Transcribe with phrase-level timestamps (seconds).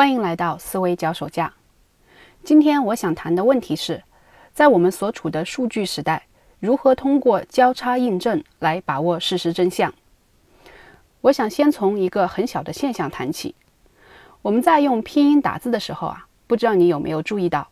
[0.00, 1.52] 欢迎来到思维脚手架。
[2.42, 4.02] 今天我想谈的问题是，
[4.54, 6.22] 在我们所处的数据时代，
[6.58, 9.92] 如何通过交叉印证来把握事实真相？
[11.20, 13.54] 我想先从一个很小的现象谈起。
[14.40, 17.68] 我们在用拼音打字的时候啊，不知道你有没有注意到，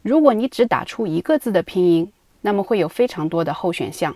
[0.00, 2.10] 如果你只打出一个字的拼音，
[2.40, 4.14] 那么会有非常多的候选项；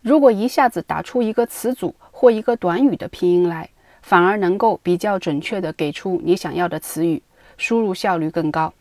[0.00, 3.68] 如果一下子打出一个词组或一个短语的拼音来，
[4.02, 7.22] 反而能够比较准确地给出你想要的词语，
[7.56, 8.74] 输入效率更高。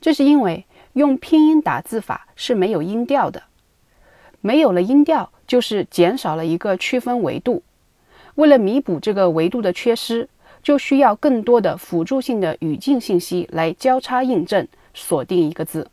[0.00, 3.44] 这是因为用拼音打字法是没有音调的，
[4.40, 7.62] 没有了音调，就是减少了一个区分维度。
[8.34, 10.28] 为了弥补这个维度的缺失，
[10.62, 15.88] 就需要更多的辅助性的语境信息来交叉印证锁定一个字。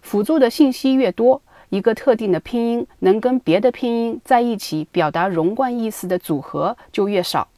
[0.00, 7.48] 辅助的信息越多，一个特定的拼音能跟别的拼音在一起表达融贯意思的组合就越少，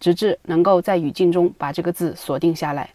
[0.00, 2.90] 直至能够在语境中把这个字锁定下来。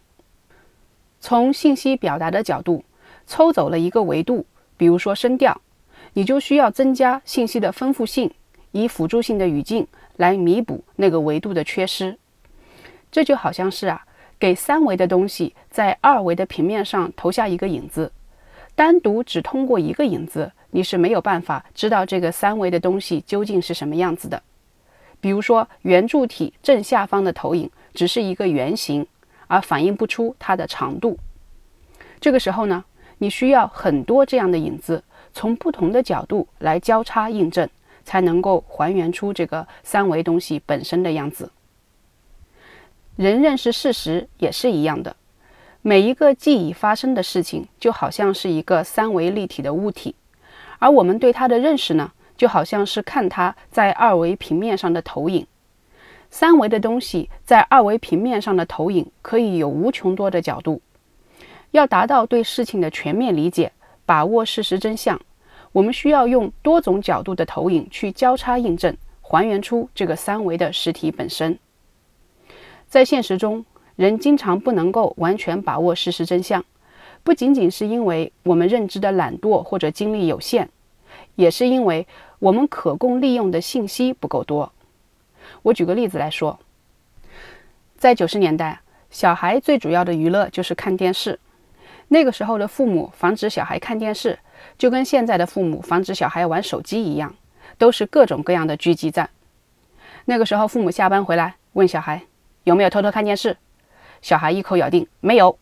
[1.20, 2.84] 从信息表达的角度，
[3.26, 4.44] 抽走了一个维度，
[4.76, 5.60] 比如说声调，
[6.12, 8.30] 你就需要增加信息的丰富性，
[8.72, 12.18] 以辅助性的语境来弥补那个维度的缺失。
[13.10, 14.06] 这就好像是啊，
[14.38, 18.12] 给三维的东西在二维的平面上投下一个影子。
[18.74, 24.42] 单独只通过一个影子，你是没有办法知道这个三维的东西究竟是什么样子的。
[25.24, 29.06] 比如说，圆柱体正下方的投影只是一个圆形，
[29.46, 31.18] 而反映不出它的长度。
[32.20, 32.84] 这个时候呢，
[33.16, 35.02] 你需要很多这样的影子，
[35.32, 37.66] 从不同的角度来交叉印证，
[38.04, 41.50] 才能够还原出这个三维东西本身的样子。
[43.16, 45.16] 人认识事实也是一样的。
[45.80, 50.14] 每一个既已发生的事情，就好像是一个三维立体的物体，
[50.78, 55.46] 而我们对它的认识呢，就好像是看它在二维平面上的投影。
[56.30, 60.80] 三维的东西在二维平面上的投影，可以有无穷多的角度。
[61.70, 63.72] 要达到对事情的全面理解，
[64.04, 65.20] 把握事实真相，
[65.72, 71.58] 我们需要用多种角度的投影去交叉印证，还原出这个三维的实体本身。
[72.86, 73.64] 在现实中。
[73.96, 76.64] 人经常不能够完全把握事实真相，
[77.22, 80.68] 不仅仅是因为我们认知的懒惰或者精力有限，
[81.34, 82.06] 也是因为
[82.38, 84.72] 我们可供利用的信息不够多。
[85.62, 86.58] 我举个例子来说，
[87.96, 88.80] 在九十年代，
[89.10, 91.38] 小孩最主要的娱乐就是看电视。
[92.08, 94.38] 那个时候的父母防止小孩看电视，
[94.76, 97.34] 就跟现在的父母防止小孩玩手机一样，
[97.78, 99.30] 都是各种各样的狙击战。
[100.26, 102.22] 那个时候，父母下班回来问小孩
[102.64, 103.56] 有没有偷偷看电视。
[104.20, 105.58] 小孩一口咬定没有，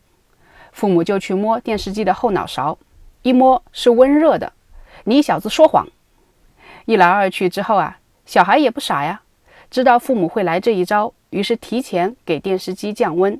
[0.71, 2.77] 父母就去摸电视机的后脑勺，
[3.21, 4.53] 一摸是温热的。
[5.05, 5.87] 你小子说谎！
[6.85, 9.21] 一来二去之后啊，小孩也不傻呀，
[9.69, 13.39] 知道父母会来这一招，于是提前给电视机降温。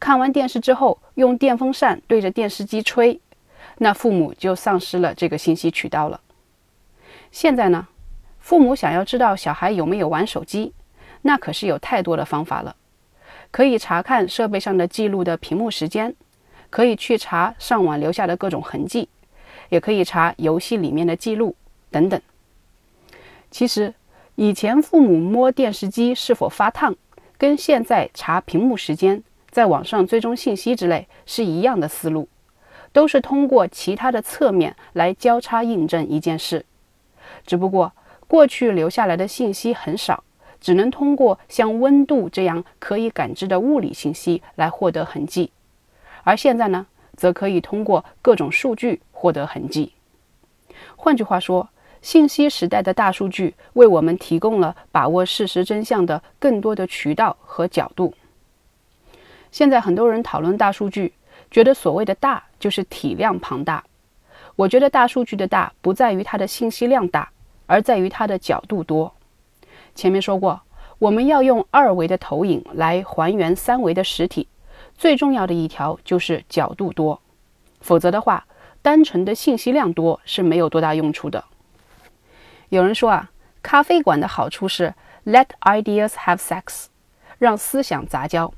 [0.00, 3.20] 看完电视之后，用电风扇对着电视机吹，
[3.78, 6.20] 那父母就丧失了这个信息渠道了。
[7.30, 7.86] 现在呢，
[8.40, 10.72] 父母想要知道小孩有没有玩手机，
[11.22, 12.74] 那可是有太多的方法了。
[13.52, 16.14] 可以查看设备上的记录的屏幕时间，
[16.68, 19.08] 可以去查上网留下的各种痕迹，
[19.68, 21.54] 也可以查游戏里面的记录
[21.90, 22.20] 等等。
[23.50, 23.94] 其实，
[24.34, 26.94] 以前父母摸电视机是否发烫，
[27.38, 32.28] 跟现在查屏幕时间、在网上追踪信息之类是一样的思路，
[32.92, 36.64] 都是通过其他的侧面来交叉印证一件事。
[37.46, 37.92] 只不过
[38.26, 40.22] 过去留下来的信息很少。
[40.58, 45.52] 只能通过像温度这样可以感知的物理信息来获得痕迹，
[46.24, 49.92] 而现在呢，则可以通过各种数据获得痕迹。
[50.94, 51.68] 换句话说，
[52.00, 58.14] 信息时代的大数据为我们提供了把握事实真相的更多的渠道和角度。
[59.50, 61.12] 现在很多人讨论大数据，
[61.50, 63.82] 觉得所谓的大就是体量庞大。
[64.54, 67.28] 我觉得大数据的大不在于它的信息量大，
[67.66, 69.12] 而在于它的角度多。
[69.96, 70.60] 前面说过，
[71.00, 74.46] 我们要用二维的投影来还原三维的实体，
[74.96, 77.20] 最重要的一条就是角度多，
[77.80, 78.46] 否则的话，
[78.86, 81.44] 单纯的信息量多是没有多大用处的。
[82.68, 84.94] 有人说啊，咖啡馆的好处是
[85.24, 86.84] let ideas have sex，
[87.38, 88.54] 让思想杂交。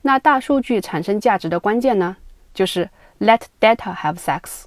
[0.00, 2.16] 那大数据产生价值的关键呢，
[2.54, 4.64] 就是 let data have sex，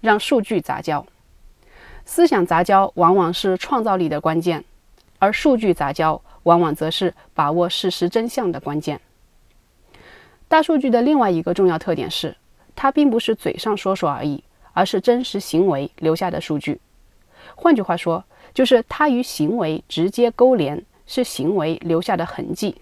[0.00, 1.04] 让数据杂交。
[2.04, 4.64] 思想杂交往往是创造力的关键。
[5.18, 9.00] 而数据杂交往往则是把握事实真相的关键。
[10.46, 12.36] 大数据的另外一个重要特点是，
[12.76, 16.78] 它并不是嘴上说说而已，而是真实行为留下的数据。
[17.56, 22.76] 换句话说，就是它与行为直接勾连，是行为留下的痕迹。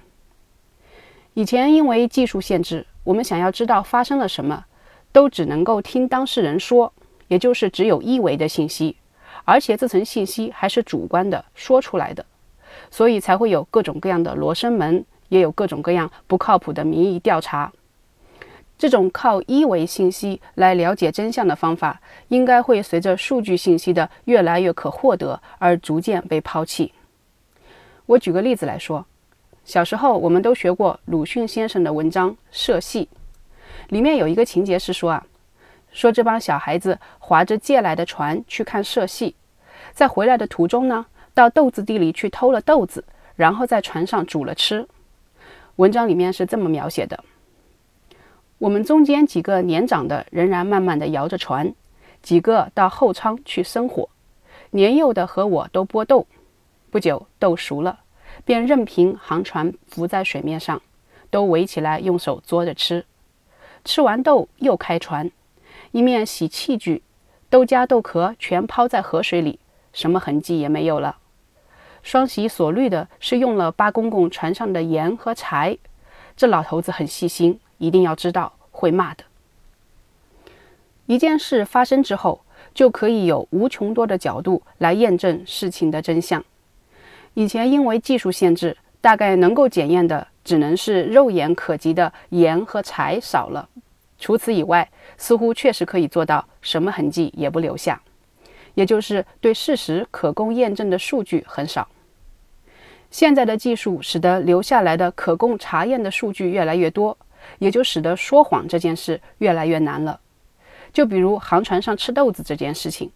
[1.34, 4.64] 以前因为技术限制，我们想要知道发生了什么，
[5.12, 6.92] 都只能够听当事人说，
[7.28, 8.96] 也就是只有一维的信息，
[9.44, 12.24] 而且这层信息还是主观的说出来的，
[12.90, 17.72] 所以才会有各种各样的罗生门，也有各种各样不靠谱的民意调查。
[18.76, 26.92] 这种靠一维信息来了解真相的方法，应该会随着数据信息的越来越可获得而逐渐被抛弃。
[28.06, 29.06] 我举个例子来说，
[29.64, 33.08] 小时候我们都学过鲁迅先生的文章《社戏》，
[33.88, 35.26] 里面有一个情节是说啊，
[35.92, 39.34] 说这帮小孩子划着借来的船去看社戏，
[39.92, 43.02] 在回来的途中呢，到豆子地里去偷了豆子，
[43.36, 44.86] 然后在船上煮了吃。
[45.76, 47.24] 文章里面是这么描写的。
[48.64, 51.74] 我们中间几个年长的仍然慢慢地摇着船，
[52.22, 54.08] 几个到后舱去生火，
[54.70, 56.26] 年幼的和我都剥豆。
[56.90, 57.98] 不久豆熟了，
[58.46, 60.80] 便任凭航船浮在水面上，
[61.28, 63.04] 都围起来用手捉着吃。
[63.84, 65.30] 吃完豆又开船，
[65.90, 67.02] 一面洗器具，
[67.50, 69.58] 豆荚豆壳全抛在河水里，
[69.92, 71.18] 什么痕迹也没有了。
[72.02, 75.76] 双喜所虑的是用了八公公船上的盐和柴，
[76.34, 77.60] 这老头子很细心。
[77.78, 79.24] 一定要知道会骂的。
[81.06, 82.40] 一件事发生之后，
[82.72, 86.42] 就可以有无穷多的角度来验证事情的真相。
[87.34, 93.68] 以前因为技术限制，大概能够检验的只能是肉眼可及的盐和柴少了。
[94.18, 94.88] 除此以外，
[95.18, 98.00] 似乎确实可以做到什么痕迹也不留下，
[98.74, 101.86] 也就是对事实可供验证的数据很少。
[103.10, 107.16] 现在的技术使得留下来的可供查验的数据越来越多。
[107.58, 110.20] 也就使得说谎这件事越来越难了。
[110.92, 113.10] 就比如航船上吃豆子这件事情，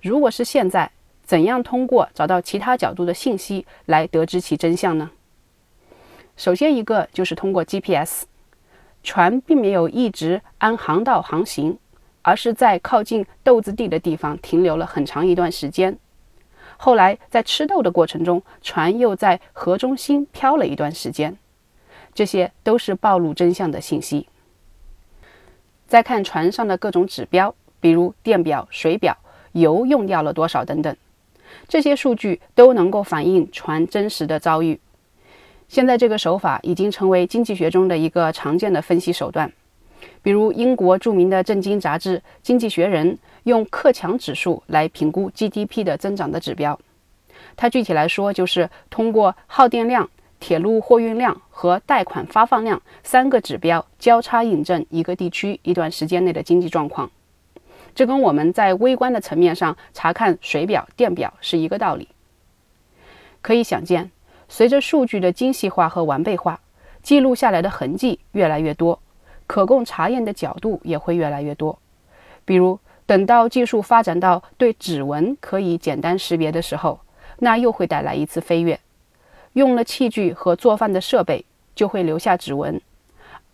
[0.00, 0.90] 如果是现在，
[1.24, 5.10] 怎样通过找到其他角度的信息来得知其真相呢？
[6.36, 8.24] 首先一个就是通过 GPS，
[9.02, 11.78] 船并没有一直按航道航行，
[12.22, 15.98] 而是在靠近豆子地的地方停留了很长一段时间。
[16.76, 21.36] 后来在吃豆的过程中，船又在河中心漂了一段时间。
[22.18, 24.26] 这些都是暴露真相的信息。
[25.86, 29.16] 再看船上的各种指标，比如电表、水表、
[29.52, 30.96] 油用掉了多少等等，
[31.68, 34.80] 这些数据都能够反映船真实的遭遇。
[35.68, 39.52] 现在这个手法已经成为经济学中的一个常见的分析手段。
[40.20, 43.12] 比如英国著名的政经杂志《经济学人》
[43.44, 46.76] 用克强指数来评估 GDP 的增长的指标。
[47.54, 50.10] 它具体来说就是通过耗电量。
[50.40, 57.10] 铁路货运量和贷款发放量三个指标交叉印证一个地区一段时间内的经济状况，
[57.94, 62.08] 这跟我们在微观的层面上查看水表、电表是一个道理。
[63.40, 64.10] 可以想见，
[64.48, 66.60] 随着数据的精细化和完备化，
[67.02, 69.00] 记录下来的痕迹越来越多，
[69.46, 71.78] 可供查验的角度也会越来越多。
[72.44, 77.00] 比如，等到技术发展到对指纹可以简单识别的时候，
[77.38, 78.78] 那又会带来一次飞跃。
[79.54, 82.80] 用了器具和做饭的设备，就会留下指纹。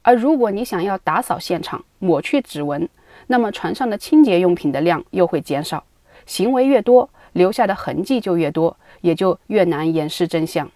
[0.02, 2.88] 而如果你想要打扫现场，抹去指纹，
[3.26, 5.84] 那么船上的清洁用品的量又会减少。
[6.26, 10.70] 行为越多，留下的痕迹就越多，也就越难掩饰真相。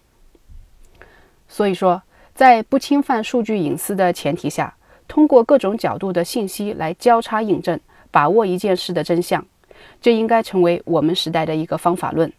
[1.46, 2.02] 所以说，
[2.34, 4.76] 在不侵犯数据隐私的前提下，
[5.06, 7.78] 通过各种角度的信息来交叉印证，
[8.10, 9.44] 把握一件事的真相，
[10.00, 12.32] 这应该成为我们时代的一个方法论。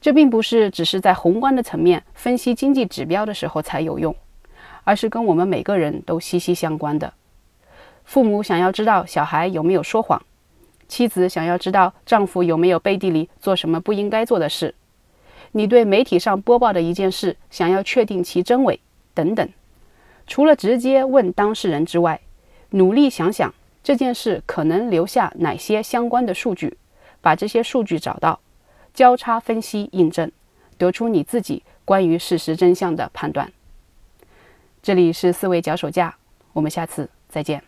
[0.00, 4.14] 这并不是只是在宏观的层面分析经济指标的时候才有用，
[4.84, 7.12] 而是跟我们每个人都息息相关的。
[8.04, 10.22] 父母想要知道小孩有没有说谎，
[10.86, 14.74] 妻子想要知道丈夫有没有背地里做什么不应该做的事，
[15.52, 18.80] 你对媒体上播报的一件事想要确定其真伪
[19.12, 19.48] 等等。
[20.26, 22.20] 除了直接问当事人之外，
[22.70, 23.52] 努力想想
[23.82, 26.78] 这件事可能留下哪些相关的数据，
[27.20, 28.38] 把这些数据找到。
[28.98, 30.28] 交叉分析印证，
[30.76, 33.52] 得出你自己关于事实真相的判断。
[34.82, 36.16] 这里是思维脚手架，
[36.52, 37.67] 我们下次再见。